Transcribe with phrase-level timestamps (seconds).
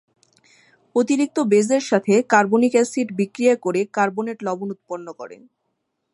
[0.95, 5.37] অতিরিক্ত বেস এর সাথে, কার্বনিক অ্যাসিড বিক্রিয়া করে কার্বনেট লবণ উৎপন্ন করে।